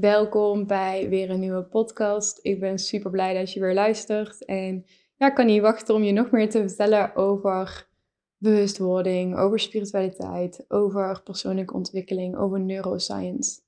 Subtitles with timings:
[0.00, 2.38] Welkom bij weer een nieuwe podcast.
[2.42, 4.44] Ik ben super blij dat je weer luistert.
[4.44, 4.86] En
[5.16, 7.88] ja, ik kan niet wachten om je nog meer te vertellen over
[8.36, 13.60] bewustwording, over spiritualiteit, over persoonlijke ontwikkeling, over neuroscience.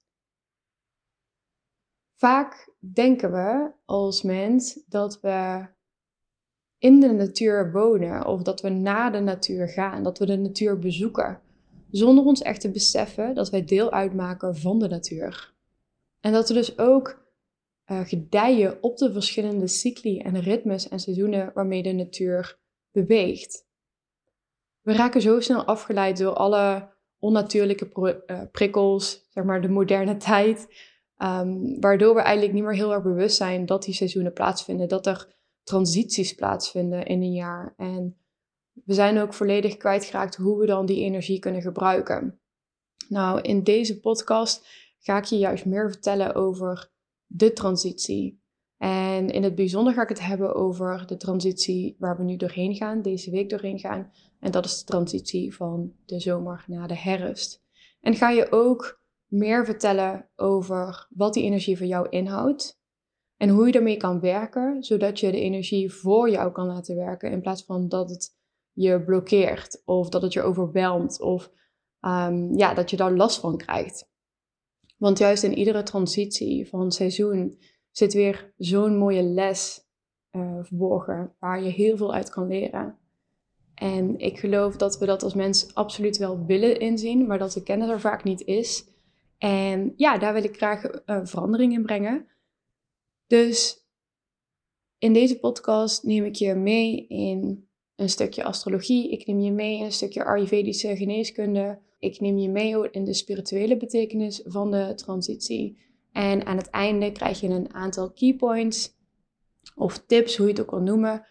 [2.15, 5.67] Vaak denken we als mens dat we
[6.79, 10.79] in de natuur wonen of dat we naar de natuur gaan, dat we de natuur
[10.79, 11.41] bezoeken,
[11.91, 15.57] zonder ons echt te beseffen dat wij deel uitmaken van de natuur.
[16.21, 17.27] En dat we dus ook
[17.91, 22.59] uh, gedijen op de verschillende cycli en ritmes en seizoenen waarmee de natuur
[22.91, 23.67] beweegt.
[24.81, 30.69] We raken zo snel afgeleid door alle onnatuurlijke uh, prikkels, zeg maar de moderne tijd,
[31.19, 35.07] um, waardoor we eigenlijk niet meer heel erg bewust zijn dat die seizoenen plaatsvinden, dat
[35.07, 37.75] er transities plaatsvinden in een jaar.
[37.77, 38.17] En
[38.85, 42.41] we zijn ook volledig kwijtgeraakt hoe we dan die energie kunnen gebruiken.
[43.09, 44.67] Nou, in deze podcast
[44.99, 46.91] ga ik je juist meer vertellen over
[47.27, 48.43] de transitie.
[48.79, 52.75] En in het bijzonder ga ik het hebben over de transitie waar we nu doorheen
[52.75, 54.13] gaan, deze week doorheen gaan.
[54.41, 57.63] En dat is de transitie van de zomer naar de herfst.
[58.01, 62.81] En ga je ook meer vertellen over wat die energie voor jou inhoudt.
[63.37, 67.31] En hoe je daarmee kan werken, zodat je de energie voor jou kan laten werken.
[67.31, 68.37] In plaats van dat het
[68.73, 71.51] je blokkeert of dat het je overweldigt of
[72.01, 74.09] um, ja, dat je daar last van krijgt.
[74.99, 77.59] Want juist in iedere transitie van seizoen
[77.91, 79.87] zit weer zo'n mooie les
[80.33, 82.99] uh, verborgen waar je heel veel uit kan leren.
[83.75, 87.63] En ik geloof dat we dat als mens absoluut wel willen inzien, maar dat de
[87.63, 88.85] kennis er vaak niet is.
[89.39, 92.27] En ja, daar wil ik graag uh, verandering in brengen.
[93.27, 93.87] Dus
[94.99, 99.11] in deze podcast neem ik je mee in een stukje astrologie.
[99.11, 101.79] Ik neem je mee in een stukje Ayurvedische geneeskunde.
[101.99, 105.79] Ik neem je mee in de spirituele betekenis van de transitie.
[106.13, 108.97] En aan het einde krijg je een aantal keypoints
[109.75, 111.27] of tips, hoe je het ook wil noemen,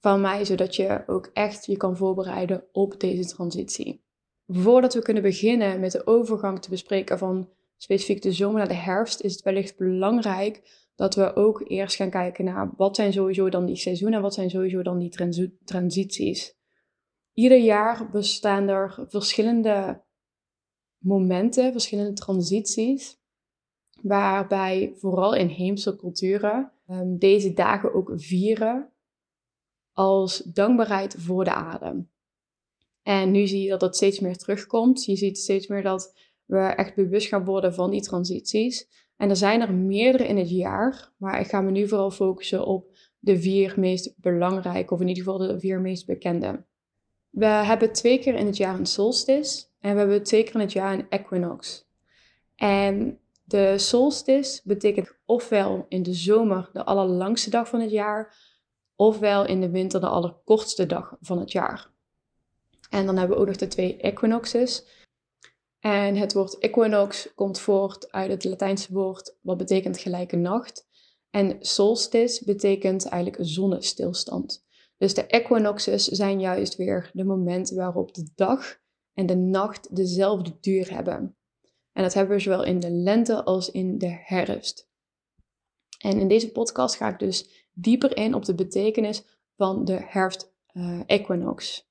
[0.00, 4.04] van mij, zodat je ook echt je kan voorbereiden op deze transitie.
[4.46, 8.74] Voordat we kunnen beginnen met de overgang te bespreken van specifiek de zomer naar de
[8.74, 13.48] herfst, is het wellicht belangrijk dat we ook eerst gaan kijken naar wat zijn sowieso
[13.48, 16.54] dan die seizoenen en wat zijn sowieso dan die transities.
[17.32, 20.02] Ieder jaar bestaan er verschillende
[21.02, 23.20] momenten, verschillende transities,
[24.02, 28.92] waarbij vooral in heemse culturen um, deze dagen ook vieren
[29.92, 32.10] als dankbaarheid voor de adem.
[33.02, 35.04] En nu zie je dat dat steeds meer terugkomt.
[35.04, 36.14] Je ziet steeds meer dat
[36.44, 38.88] we echt bewust gaan worden van die transities.
[39.16, 42.66] En er zijn er meerdere in het jaar, maar ik ga me nu vooral focussen
[42.66, 46.64] op de vier meest belangrijke, of in ieder geval de vier meest bekende.
[47.30, 50.60] We hebben twee keer in het jaar een solstice en we hebben twee keer in
[50.60, 51.86] het jaar een equinox.
[52.56, 58.36] En de solstice betekent ofwel in de zomer de allerlangste dag van het jaar,
[58.96, 61.90] ofwel in de winter de allerkortste dag van het jaar.
[62.90, 64.84] En dan hebben we ook nog de twee equinoxes.
[65.80, 70.86] En het woord equinox komt voort uit het Latijnse woord wat betekent gelijke nacht.
[71.30, 74.64] En solstice betekent eigenlijk zonnestilstand.
[74.98, 78.80] Dus de equinoxes zijn juist weer de momenten waarop de dag
[79.14, 81.36] en de nacht dezelfde duur hebben.
[81.92, 84.90] En dat hebben we zowel in de lente als in de herfst.
[85.98, 89.24] En in deze podcast ga ik dus dieper in op de betekenis
[89.56, 91.90] van de herfst-equinox.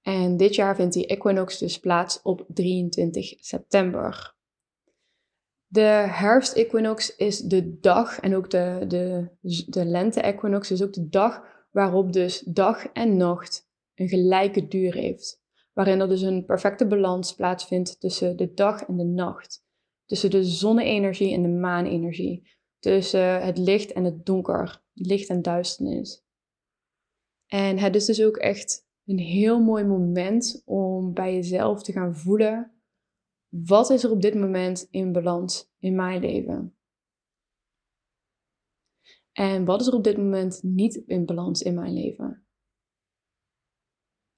[0.00, 4.34] en dit jaar vindt die equinox dus plaats op 23 september.
[5.66, 9.28] De herfst-equinox is de dag en ook de, de,
[9.66, 15.39] de lente-equinox is ook de dag waarop dus dag en nacht een gelijke duur heeft
[15.72, 19.64] waarin er dus een perfecte balans plaatsvindt tussen de dag en de nacht.
[20.04, 22.58] Tussen de zonne-energie en de maanenergie.
[22.78, 26.24] Tussen het licht en het donker, licht en duisternis.
[27.46, 32.16] En het is dus ook echt een heel mooi moment om bij jezelf te gaan
[32.16, 32.82] voelen:
[33.48, 36.74] wat is er op dit moment in balans in mijn leven?
[39.32, 42.44] En wat is er op dit moment niet in balans in mijn leven?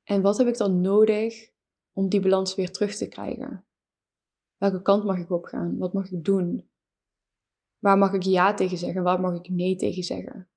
[0.05, 1.51] En wat heb ik dan nodig
[1.93, 3.65] om die balans weer terug te krijgen?
[4.57, 5.79] Welke kant mag ik op gaan?
[5.79, 6.71] Wat mag ik doen?
[7.79, 9.03] Waar mag ik ja tegen zeggen?
[9.03, 10.49] Waar mag ik nee tegen zeggen?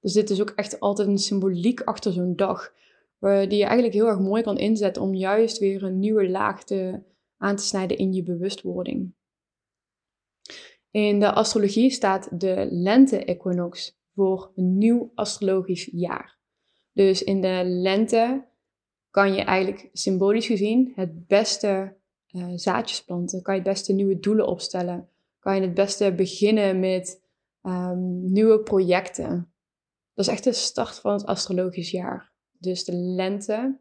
[0.00, 2.74] Dus dit is ook echt altijd een symboliek achter zo'n dag,
[3.18, 7.02] die je eigenlijk heel erg mooi kan inzetten om juist weer een nieuwe laag te,
[7.36, 9.14] aan te snijden in je bewustwording.
[10.90, 16.38] In de astrologie staat de lente-equinox voor een nieuw astrologisch jaar.
[16.92, 18.48] Dus in de lente
[19.10, 21.96] kan je eigenlijk symbolisch gezien het beste
[22.32, 25.08] uh, zaadjes planten, kan je het beste nieuwe doelen opstellen,
[25.38, 27.22] kan je het beste beginnen met
[27.62, 29.52] um, nieuwe projecten.
[30.14, 32.32] Dat is echt de start van het astrologisch jaar.
[32.58, 33.78] Dus de lente,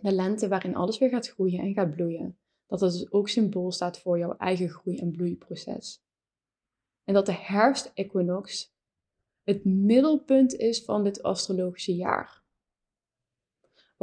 [0.00, 2.38] de lente waarin alles weer gaat groeien en gaat bloeien.
[2.66, 6.02] Dat het dus ook symbool staat voor jouw eigen groei- en bloeiproces.
[7.04, 8.72] En dat de herfst-equinox
[9.42, 12.43] het middelpunt is van dit astrologische jaar.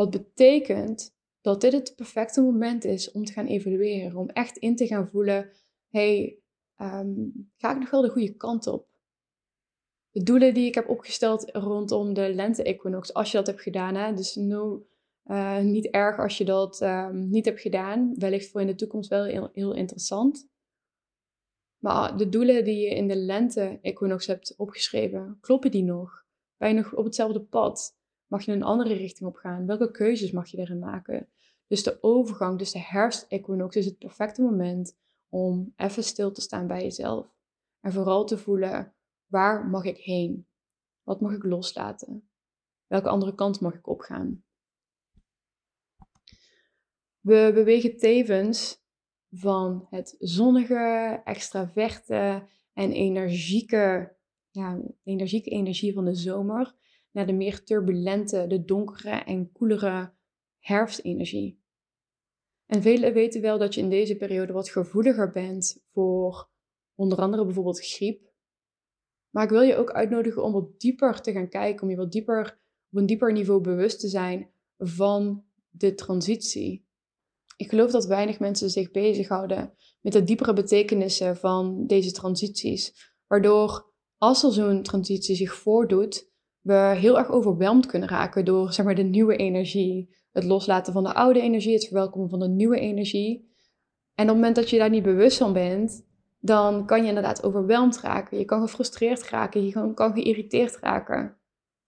[0.01, 4.75] Wat betekent dat dit het perfecte moment is om te gaan evalueren, om echt in
[4.75, 5.51] te gaan voelen,
[5.89, 6.39] hey,
[6.77, 8.87] um, ga ik nog wel de goede kant op?
[10.11, 14.13] De doelen die ik heb opgesteld rondom de lente-equinox, als je dat hebt gedaan, hè,
[14.13, 14.87] dus no,
[15.25, 19.09] uh, niet erg als je dat um, niet hebt gedaan, wellicht voor in de toekomst
[19.09, 20.49] wel heel, heel interessant.
[21.77, 26.25] Maar de doelen die je in de lente-equinox hebt opgeschreven, kloppen die nog?
[26.57, 27.99] Ben je nog op hetzelfde pad?
[28.31, 29.65] Mag je een andere richting op gaan?
[29.65, 31.29] Welke keuzes mag je erin maken?
[31.67, 34.97] Dus de overgang, dus de herfst-equinox, is het perfecte moment
[35.29, 37.35] om even stil te staan bij jezelf.
[37.79, 38.93] En vooral te voelen,
[39.25, 40.47] waar mag ik heen?
[41.03, 42.29] Wat mag ik loslaten?
[42.87, 44.43] Welke andere kant mag ik opgaan?
[47.19, 48.83] We bewegen tevens
[49.29, 54.15] van het zonnige, extraverte en energieke,
[54.49, 56.79] ja, energieke energie van de zomer
[57.11, 60.13] naar de meer turbulente, de donkere en koelere
[60.59, 61.59] herfstenergie.
[62.65, 66.49] En velen weten wel dat je in deze periode wat gevoeliger bent voor
[66.95, 68.31] onder andere bijvoorbeeld griep.
[69.29, 72.11] Maar ik wil je ook uitnodigen om wat dieper te gaan kijken, om je wat
[72.11, 72.59] dieper
[72.91, 76.87] op een dieper niveau bewust te zijn van de transitie.
[77.57, 83.93] Ik geloof dat weinig mensen zich bezighouden met de diepere betekenissen van deze transities, waardoor
[84.17, 86.30] als er zo'n transitie zich voordoet,
[86.61, 90.15] we heel erg overweldigd kunnen raken door zeg maar, de nieuwe energie.
[90.31, 93.49] Het loslaten van de oude energie, het verwelkomen van de nieuwe energie.
[94.15, 96.05] En op het moment dat je daar niet bewust van bent,
[96.39, 98.37] dan kan je inderdaad overweldigd raken.
[98.37, 101.37] Je kan gefrustreerd raken, je kan, kan geïrriteerd raken.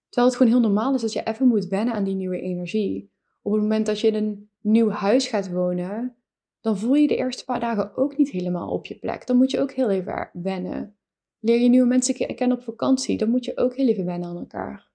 [0.08, 3.12] Terwijl het gewoon heel normaal is dat je even moet wennen aan die nieuwe energie.
[3.42, 6.16] Op het moment dat je in een nieuw huis gaat wonen,
[6.60, 9.26] dan voel je de eerste paar dagen ook niet helemaal op je plek.
[9.26, 10.96] Dan moet je ook heel even wennen.
[11.44, 14.36] Leer je nieuwe mensen kennen op vakantie, dan moet je ook heel even wennen aan
[14.36, 14.90] elkaar.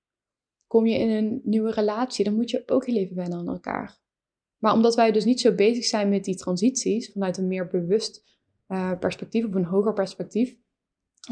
[0.68, 4.00] Kom je in een nieuwe relatie, dan moet je ook heel even wennen aan elkaar.
[4.58, 8.24] Maar omdat wij dus niet zo bezig zijn met die transities, vanuit een meer bewust
[8.68, 10.58] uh, perspectief, of een hoger perspectief,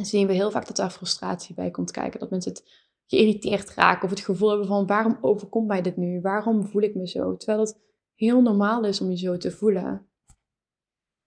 [0.02, 2.20] zien we heel vaak dat daar frustratie bij komt kijken.
[2.20, 2.64] Dat mensen het
[3.06, 6.22] geïrriteerd raken of het gevoel hebben van waarom overkomt mij dit nu?
[6.22, 7.38] Waarom voel ik me zo?
[7.38, 7.80] Terwijl het
[8.16, 10.08] heel normaal is om je zo te voelen.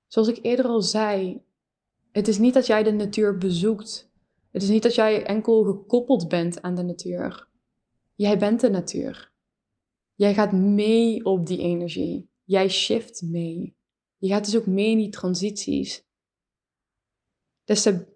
[0.07, 1.43] Zoals ik eerder al zei,
[2.13, 4.11] het is niet dat jij de natuur bezoekt.
[4.51, 7.49] Het is niet dat jij enkel gekoppeld bent aan de natuur.
[8.15, 9.33] Jij bent de natuur.
[10.15, 12.29] Jij gaat mee op die energie.
[12.45, 13.77] Jij shift mee.
[14.19, 16.05] Je gaat dus ook mee in die transities.
[17.65, 18.07] Des te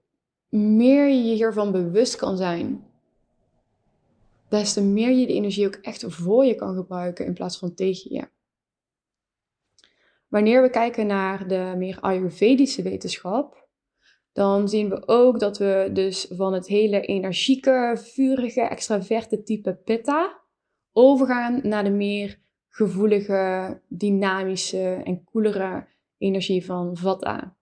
[0.48, 2.86] meer je je hiervan bewust kan zijn,
[4.48, 7.74] des te meer je de energie ook echt voor je kan gebruiken in plaats van
[7.74, 8.28] tegen je.
[10.28, 13.63] Wanneer we kijken naar de meer Ayurvedische wetenschap,
[14.34, 20.40] dan zien we ook dat we dus van het hele energieke, vurige, extraverte type Pitta
[20.92, 22.38] overgaan naar de meer
[22.68, 25.86] gevoelige, dynamische en koelere
[26.18, 27.56] energie van Vata.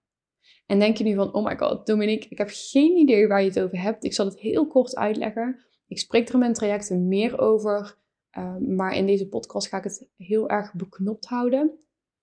[0.66, 3.48] En denk je nu van, oh my god, Dominique, ik heb geen idee waar je
[3.48, 4.04] het over hebt.
[4.04, 5.60] Ik zal het heel kort uitleggen.
[5.86, 7.98] Ik spreek er in mijn trajecten meer over,
[8.30, 11.78] ehm, maar in deze podcast ga ik het heel erg beknopt houden.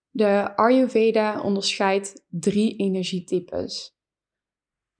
[0.10, 3.98] De Ayurveda onderscheidt drie energietypes.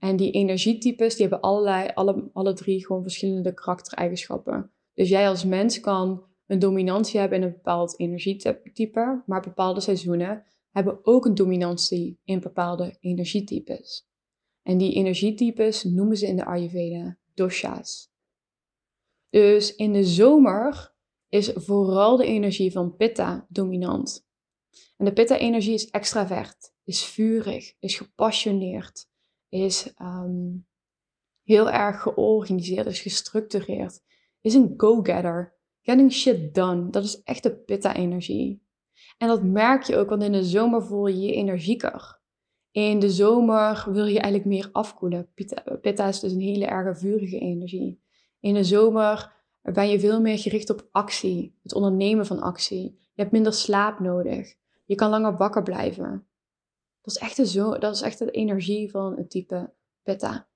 [0.00, 4.72] En die energietypes, die hebben allerlei, alle, alle drie gewoon verschillende karaktereigenschappen.
[4.94, 10.44] Dus jij als mens kan een dominantie hebben in een bepaald energietype, maar bepaalde seizoenen
[10.70, 14.08] hebben ook een dominantie in bepaalde energietypes.
[14.62, 18.12] En die energietypes noemen ze in de Ayurveda dosha's.
[19.30, 20.94] Dus in de zomer
[21.28, 24.28] is vooral de energie van Pitta dominant.
[24.96, 29.09] En de Pitta-energie is extravert, is vurig, is gepassioneerd,
[29.50, 30.56] is ehm,
[31.42, 34.00] heel erg georganiseerd, is gestructureerd,
[34.40, 35.58] is een go-getter.
[35.82, 36.90] Getting shit done.
[36.90, 38.62] Dat is echt de pitta-energie.
[39.18, 42.20] En dat merk je ook, want in de zomer voel je je energieker.
[42.70, 45.32] In de zomer wil je eigenlijk meer afkoelen.
[45.80, 48.02] Pitta, is dus een hele erge vurige energie.
[48.40, 52.82] In de zomer ben je veel meer gericht op actie, het ondernemen van actie.
[52.82, 54.54] Je hebt minder slaap nodig.
[54.84, 56.26] Je kan langer wakker blijven.
[57.02, 60.48] Dat is echt de, zo, dat is echt de energie van het type Pitta.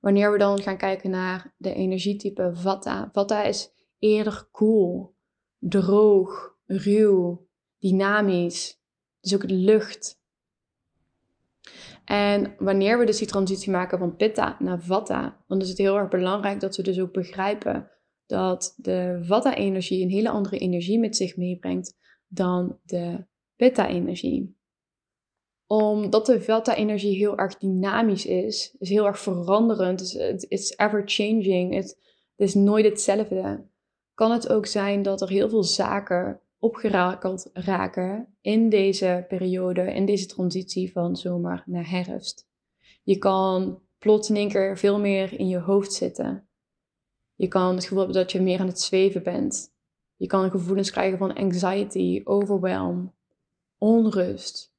[0.00, 3.08] Wanneer we dan gaan kijken naar de energietype Vata.
[3.12, 5.14] Vata is eerder koel,
[5.58, 7.46] droog, ruw,
[7.78, 8.80] dynamisch.
[9.20, 10.22] Dus ook lucht.
[12.04, 15.96] En wanneer we dus die transitie maken van Pitta naar Vata, dan is het heel
[15.96, 17.90] erg belangrijk dat we dus ook begrijpen
[18.26, 21.96] dat de Vata-energie een hele andere energie met zich meebrengt
[22.28, 24.56] dan de Pitta-energie
[25.82, 30.16] omdat de Vata-energie heel erg dynamisch is, is heel erg veranderend,
[30.48, 31.98] is ever changing, het
[32.36, 33.66] is nooit hetzelfde.
[34.14, 40.04] Kan het ook zijn dat er heel veel zaken opgerakeld raken in deze periode, in
[40.06, 42.46] deze transitie van zomer naar herfst.
[43.02, 46.48] Je kan plots in één keer veel meer in je hoofd zitten.
[47.34, 49.72] Je kan het gevoel hebben dat je meer aan het zweven bent.
[50.16, 53.14] Je kan gevoelens krijgen van anxiety, overwhelm,
[53.78, 54.73] onrust.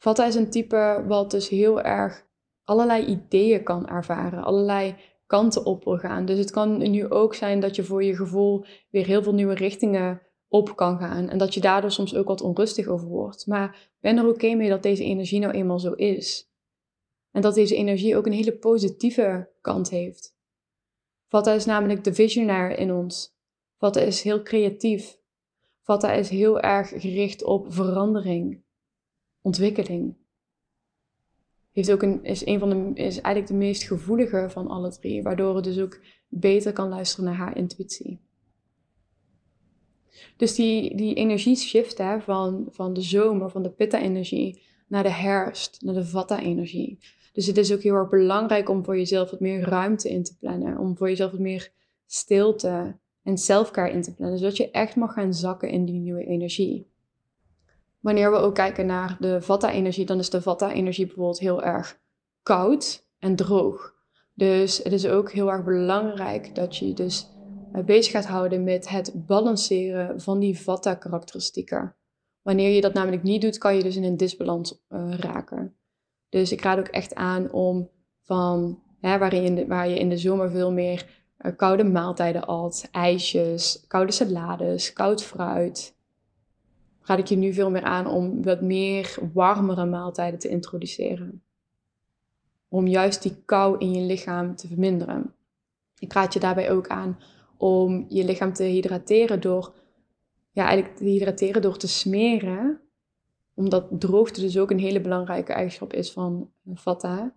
[0.00, 2.26] Vata is een type wat dus heel erg
[2.64, 6.24] allerlei ideeën kan ervaren, allerlei kanten op wil gaan.
[6.24, 9.54] Dus het kan nu ook zijn dat je voor je gevoel weer heel veel nieuwe
[9.54, 13.46] richtingen op kan gaan en dat je daardoor soms ook wat onrustig over wordt.
[13.46, 16.50] Maar ben er oké mee dat deze energie nou eenmaal zo is.
[17.30, 20.36] En dat deze energie ook een hele positieve kant heeft.
[21.28, 23.34] Vata is namelijk de visionair in ons.
[23.76, 25.18] Vata is heel creatief.
[25.82, 28.62] Vata is heel erg gericht op verandering
[29.42, 30.14] ontwikkeling.
[31.72, 35.22] Heeft ook een, is, een van de, is eigenlijk de meest gevoelige van alle drie,
[35.22, 38.20] waardoor het dus ook beter kan luisteren naar haar intuïtie.
[40.36, 45.82] Dus die, die energieshift hè, van, van de zomer, van de pitta-energie, naar de herfst,
[45.82, 46.98] naar de vata-energie.
[47.32, 50.36] Dus het is ook heel erg belangrijk om voor jezelf wat meer ruimte in te
[50.38, 50.78] plannen.
[50.78, 51.72] Om voor jezelf wat meer
[52.06, 54.38] stilte en selfcare in te plannen.
[54.38, 56.90] Zodat je echt mag gaan zakken in die nieuwe energie.
[58.00, 62.00] Wanneer we ook kijken naar de Vata-energie, dan is de Vata-energie bijvoorbeeld heel erg
[62.42, 63.94] koud en droog.
[64.34, 67.28] Dus het is ook heel erg belangrijk dat je dus
[67.72, 71.96] eh, bezig gaat houden met het balanceren van die Vata-karakteristieken.
[72.42, 75.76] Wanneer je dat namelijk niet doet, kan je dus in een disbalans uh, raken.
[76.28, 77.90] Dus ik raad ook echt aan om
[78.22, 81.06] van, hè, waarin je waar je in de zomer veel meer
[81.38, 85.96] uh, koude maaltijden at, ijsjes, koude salades, koud fruit,
[87.02, 91.42] raad ik je nu veel meer aan om wat meer warmere maaltijden te introduceren.
[92.68, 95.34] Om juist die kou in je lichaam te verminderen.
[95.98, 97.18] Ik raad je daarbij ook aan
[97.56, 99.74] om je lichaam te hydrateren door,
[100.50, 102.80] ja, eigenlijk te hydrateren door te smeren.
[103.54, 107.34] Omdat droogte dus ook een hele belangrijke eigenschap is van Vata.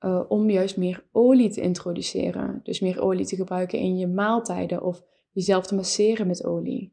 [0.00, 2.60] Uh, om juist meer olie te introduceren.
[2.62, 6.92] Dus meer olie te gebruiken in je maaltijden of jezelf te masseren met olie.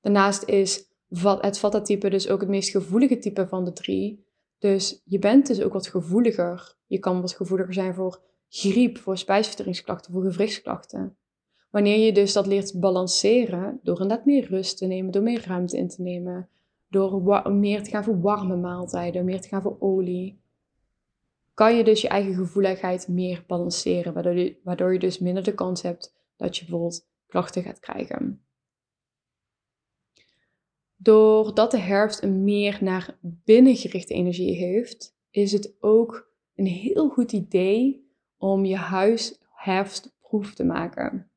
[0.00, 0.89] Daarnaast is
[1.40, 4.24] het Vata-type dus ook het meest gevoelige type van de drie.
[4.58, 6.76] Dus je bent dus ook wat gevoeliger.
[6.86, 11.16] Je kan wat gevoeliger zijn voor griep, voor spijsverteringsklachten, voor gewrichtsklachten.
[11.70, 15.76] Wanneer je dus dat leert balanceren door inderdaad meer rust te nemen, door meer ruimte
[15.76, 16.48] in te nemen,
[16.88, 20.40] door meer te gaan voor warme maaltijden, meer te gaan voor olie,
[21.54, 25.54] kan je dus je eigen gevoeligheid meer balanceren, waardoor je, waardoor je dus minder de
[25.54, 28.44] kans hebt dat je bijvoorbeeld klachten gaat krijgen.
[31.02, 37.08] Doordat de herfst een meer naar binnen gerichte energie heeft, is het ook een heel
[37.08, 41.30] goed idee om je huis herfstproef te maken.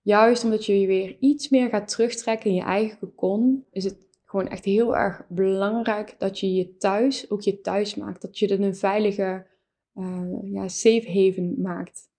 [0.00, 4.08] Juist omdat je je weer iets meer gaat terugtrekken in je eigen kokon, is het
[4.24, 8.22] gewoon echt heel erg belangrijk dat je je thuis, ook je thuis maakt.
[8.22, 9.46] Dat je het een veilige
[9.94, 12.10] uh, ja, safe haven maakt.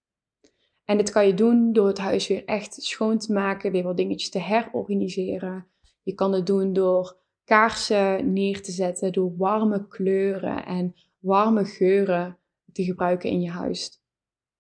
[0.85, 3.97] En dit kan je doen door het huis weer echt schoon te maken, weer wat
[3.97, 5.67] dingetjes te herorganiseren.
[6.03, 12.37] Je kan het doen door kaarsen neer te zetten, door warme kleuren en warme geuren
[12.71, 14.01] te gebruiken in je huis.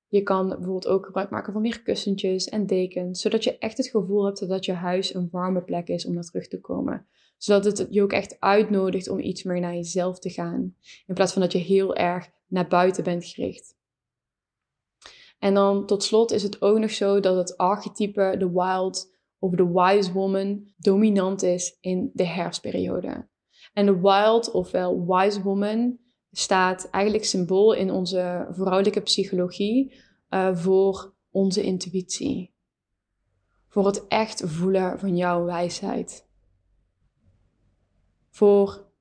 [0.07, 3.87] Je kan bijvoorbeeld ook gebruik maken van meer kussentjes en dekens, zodat je echt het
[3.87, 7.07] gevoel hebt dat je huis een warme plek is om naar terug te komen.
[7.37, 11.33] Zodat het je ook echt uitnodigt om iets meer naar jezelf te gaan, in plaats
[11.33, 13.75] van dat je heel erg naar buiten bent gericht.
[15.39, 19.12] En dan tot slot is het ook nog zo dat het archetype, de wild,
[19.43, 23.27] of de wise woman dominant is in de herfstperiode.
[23.73, 25.97] En de wild ofwel wise woman
[26.31, 29.93] staat eigenlijk symbool in onze vrouwelijke psychologie
[30.29, 32.53] uh, voor onze intuïtie.
[33.67, 36.27] Voor het echt voelen van jouw wijsheid.
[38.29, 38.91] Voor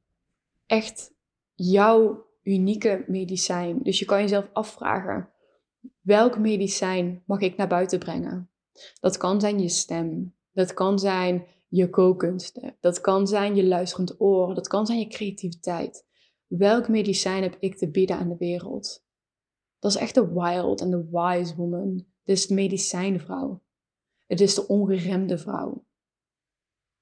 [0.66, 1.14] echt
[1.54, 3.82] jouw unieke medicijn.
[3.82, 5.28] Dus je kan jezelf afvragen:
[6.00, 8.51] welk medicijn mag ik naar buiten brengen?
[9.00, 10.34] Dat kan zijn je stem.
[10.52, 12.76] Dat kan zijn je kookkunsten.
[12.80, 14.54] Dat kan zijn je luisterend oor.
[14.54, 16.06] Dat kan zijn je creativiteit.
[16.46, 19.04] Welk medicijn heb ik te bieden aan de wereld?
[19.78, 21.94] Dat is echt de wild en de wise woman.
[22.24, 23.62] Dit is de medicijnvrouw.
[24.26, 25.84] Het is de ongeremde vrouw.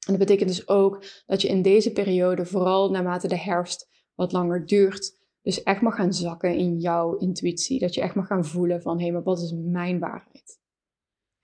[0.06, 4.32] En dat betekent dus ook dat je in deze periode, vooral naarmate de herfst wat
[4.32, 7.78] langer duurt, dus echt mag gaan zakken in jouw intuïtie.
[7.78, 10.59] Dat je echt mag gaan voelen van, hé, hey, maar wat is mijn waarheid?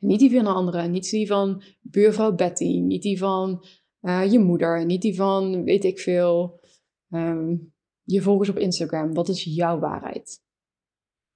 [0.06, 3.64] Niet die van een andere, niet die van buurvrouw Betty, niet die van
[4.00, 6.60] uh, je moeder, niet die van, weet ik veel,
[7.08, 9.14] um, je volgers op Instagram.
[9.14, 10.44] Wat is jouw waarheid?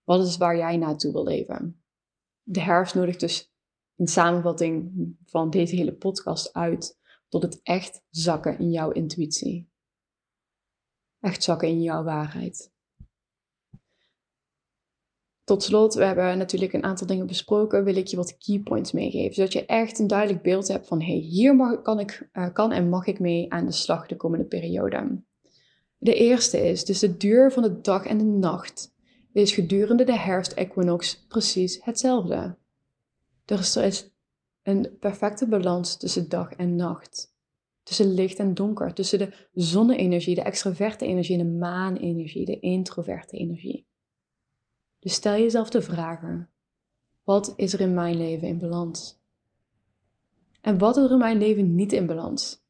[0.04, 1.82] Wat is waar jij naartoe wil leven?
[2.42, 3.52] De herfst nodigt dus
[3.96, 4.92] in samenvatting
[5.24, 6.98] van deze hele podcast uit
[7.28, 9.70] tot het echt zakken in jouw intuïtie.
[11.20, 12.72] Echt zakken in jouw waarheid.
[15.50, 18.92] Tot slot, we hebben natuurlijk een aantal dingen besproken, wil ik je wat key points
[18.92, 19.34] meegeven.
[19.34, 22.72] Zodat je echt een duidelijk beeld hebt van, hey, hier mag, kan, ik, uh, kan
[22.72, 25.22] en mag ik mee aan de slag de komende periode.
[25.98, 28.94] De eerste is, dus de duur van de dag en de nacht
[29.32, 32.56] is gedurende de herfst-equinox precies hetzelfde.
[33.44, 34.10] Er is
[34.62, 37.34] een perfecte balans tussen dag en nacht.
[37.82, 38.94] Tussen licht en donker.
[38.94, 43.88] Tussen de zonne-energie, de extraverte energie en de maan-energie, de introverte energie.
[45.00, 46.48] Dus stel jezelf de vragen:
[47.24, 49.18] wat is er in mijn leven in balans?
[50.60, 52.62] En wat is er in mijn leven niet in balans?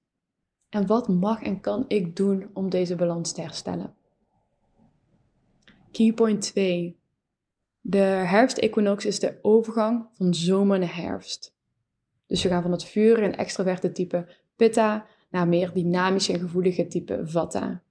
[0.68, 3.94] En wat mag en kan ik doen om deze balans te herstellen?
[5.90, 6.98] Keypoint 2.
[7.80, 11.54] De herfstequinox is de overgang van zomer naar herfst.
[12.26, 16.86] Dus we gaan van het vuur en extraverte type Pitta naar meer dynamische en gevoelige
[16.86, 17.82] type Vata.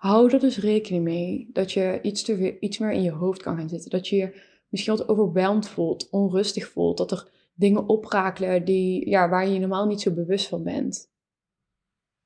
[0.00, 3.56] Hou er dus rekening mee dat je iets, te, iets meer in je hoofd kan
[3.56, 3.90] gaan zitten.
[3.90, 6.96] Dat je je misschien wat overweldigd voelt, onrustig voelt.
[6.96, 11.10] Dat er dingen oprakelen die, ja, waar je normaal niet zo bewust van bent.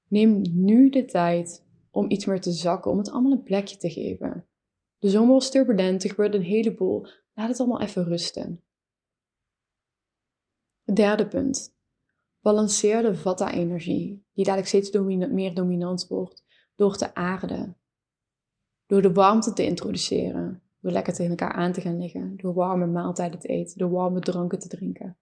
[0.08, 3.90] Neem nu de tijd om iets meer te zakken, om het allemaal een plekje te
[3.90, 4.46] geven.
[4.98, 7.06] De zomer was turbulent, er gebeurde een heleboel.
[7.34, 8.62] Laat het allemaal even rusten.
[10.92, 11.76] Derde punt.
[12.40, 16.43] Balanceer de vata-energie, die dadelijk steeds meer dominant wordt,
[16.74, 17.76] door te aarden.
[18.86, 22.86] Door de warmte te introduceren, door lekker tegen elkaar aan te gaan liggen, door warme
[22.86, 25.16] maaltijden te eten, door warme dranken te drinken.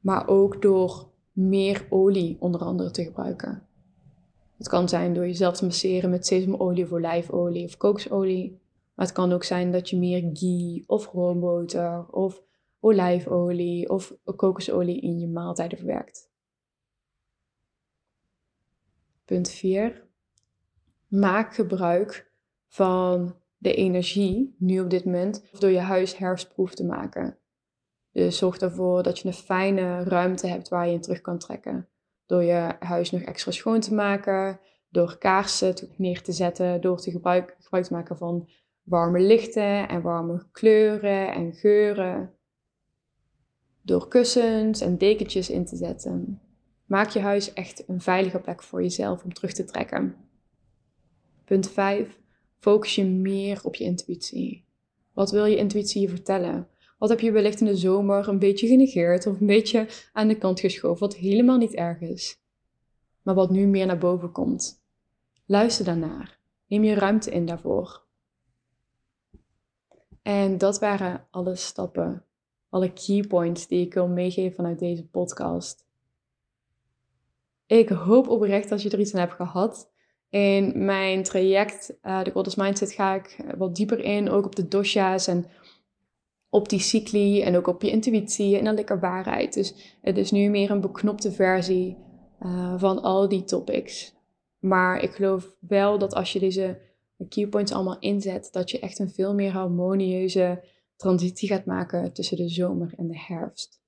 [0.00, 3.66] Maar ook door meer olie onder andere te gebruiken.
[4.56, 8.60] Het kan zijn door jezelf te masseren met sesamolie of olijfolie of kokosolie.
[8.94, 12.42] Maar het kan ook zijn dat je meer ghee of roomboter of
[12.80, 16.30] olijfolie of kokosolie in je maaltijden verwerkt.
[19.24, 20.02] Punt 4.
[21.08, 22.30] Maak gebruik
[22.68, 27.38] van de energie, nu op dit moment, door je huis herfstproef te maken.
[28.12, 31.88] Dus zorg ervoor dat je een fijne ruimte hebt waar je in terug kan trekken.
[32.26, 37.10] Door je huis nog extra schoon te maken, door kaarsen neer te zetten, door te
[37.10, 38.48] gebruik, gebruik te maken van
[38.82, 42.34] warme lichten en warme kleuren en geuren.
[43.82, 46.40] Door kussens en dekentjes in te zetten.
[46.84, 50.16] Maak je huis echt een veilige plek voor jezelf om terug te trekken.
[51.44, 52.20] Punt 5.
[52.58, 54.64] Focus je meer op je intuïtie.
[55.12, 56.68] Wat wil je intuïtie je vertellen?
[56.98, 60.38] Wat heb je wellicht in de zomer een beetje genegeerd of een beetje aan de
[60.38, 62.40] kant geschoven, wat helemaal niet erg is,
[63.22, 64.82] maar wat nu meer naar boven komt?
[65.46, 66.38] Luister daarnaar.
[66.66, 68.02] Neem je ruimte in daarvoor.
[70.22, 72.24] En dat waren alle stappen,
[72.68, 75.83] alle key points die ik wil meegeven vanuit deze podcast.
[77.66, 79.92] Ik hoop oprecht dat je er iets aan hebt gehad.
[80.28, 84.68] In mijn traject, uh, de Goddess Mindset, ga ik wat dieper in, ook op de
[84.68, 85.46] dosha's en
[86.48, 89.54] op die cycli en ook op je intuïtie en lekker waarheid.
[89.54, 91.96] Dus het is nu meer een beknopte versie
[92.40, 94.14] uh, van al die topics.
[94.58, 96.78] Maar ik geloof wel dat als je deze
[97.28, 100.64] keypoints allemaal inzet, dat je echt een veel meer harmonieuze
[100.96, 103.82] transitie gaat maken tussen de zomer en de herfst.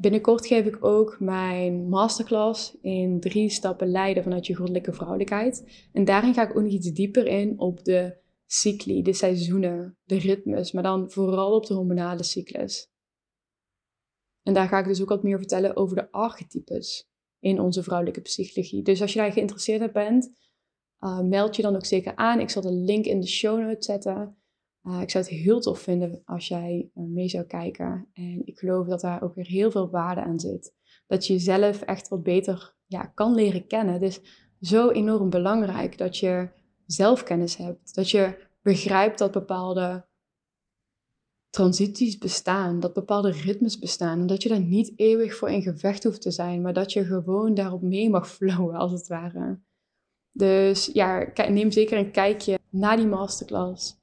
[0.00, 5.86] Binnenkort geef ik ook mijn masterclass in drie stappen leiden vanuit je goddelijke vrouwelijkheid.
[5.92, 10.18] En daarin ga ik ook nog iets dieper in op de cycli, de seizoenen, de
[10.18, 12.90] ritmes, maar dan vooral op de hormonale cyclus.
[14.42, 17.08] En daar ga ik dus ook wat meer vertellen over de archetypes
[17.38, 18.82] in onze vrouwelijke psychologie.
[18.82, 20.30] Dus als je daar geïnteresseerd in bent,
[21.00, 22.40] uh, meld je dan ook zeker aan.
[22.40, 24.36] Ik zal de link in de show notes zetten.
[24.82, 28.08] Uh, ik zou het heel tof vinden als jij uh, mee zou kijken.
[28.12, 30.74] En ik geloof dat daar ook weer heel veel waarde aan zit.
[31.06, 33.94] Dat je jezelf echt wat beter ja, kan leren kennen.
[33.94, 34.20] Het is
[34.60, 36.48] zo enorm belangrijk dat je
[36.86, 37.94] zelfkennis hebt.
[37.94, 40.06] Dat je begrijpt dat bepaalde
[41.50, 46.04] transities bestaan, dat bepaalde ritmes bestaan en dat je daar niet eeuwig voor in gevecht
[46.04, 49.60] hoeft te zijn, maar dat je gewoon daarop mee mag flowen als het ware.
[50.32, 53.96] Dus ja, neem zeker een kijkje naar die masterclass.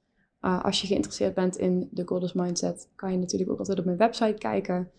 [0.45, 3.85] Uh, als je geïnteresseerd bent in de Goddess Mindset, kan je natuurlijk ook altijd op
[3.85, 4.91] mijn website kijken.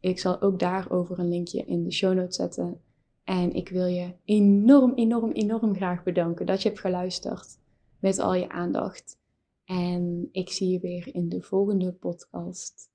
[0.00, 2.80] Ik zal ook daarover een linkje in de show notes zetten.
[3.24, 7.58] En ik wil je enorm, enorm, enorm graag bedanken dat je hebt geluisterd
[7.98, 9.18] met al je aandacht.
[9.64, 12.90] En ik zie je weer in de volgende podcast.